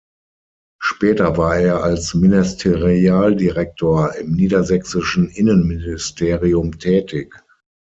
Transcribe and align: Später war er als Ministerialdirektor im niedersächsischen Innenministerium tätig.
Später 0.79 1.37
war 1.37 1.57
er 1.59 1.83
als 1.83 2.15
Ministerialdirektor 2.15 4.15
im 4.15 4.31
niedersächsischen 4.31 5.29
Innenministerium 5.29 6.79
tätig. 6.79 7.35